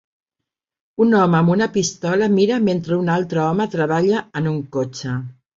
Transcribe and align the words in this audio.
Un 1.05 1.13
home 1.17 1.37
amb 1.39 1.53
una 1.57 1.67
pistola 1.75 2.29
mira 2.37 2.59
mentre 2.71 2.99
un 3.05 3.15
altre 3.19 3.45
home 3.45 3.71
treballa 3.77 4.27
en 4.43 4.53
un 4.55 4.61
cotxe. 4.79 5.15